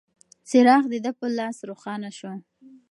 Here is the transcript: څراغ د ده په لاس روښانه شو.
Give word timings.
څراغ 0.49 0.83
د 0.91 0.95
ده 1.03 1.11
په 1.19 1.25
لاس 1.37 1.57
روښانه 1.69 2.09
شو. 2.17 2.33